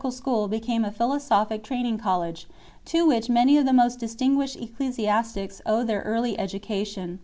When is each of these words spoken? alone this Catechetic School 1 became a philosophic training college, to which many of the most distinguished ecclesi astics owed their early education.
alone 0.03 0.09
this 0.09 0.19
Catechetic 0.19 0.23
School 0.23 0.41
1 0.41 0.49
became 0.49 0.83
a 0.85 0.91
philosophic 0.91 1.63
training 1.63 1.97
college, 1.99 2.47
to 2.85 3.05
which 3.05 3.29
many 3.29 3.55
of 3.59 3.65
the 3.67 3.71
most 3.71 3.99
distinguished 3.99 4.59
ecclesi 4.59 5.05
astics 5.05 5.61
owed 5.63 5.85
their 5.85 6.01
early 6.01 6.39
education. 6.39 7.19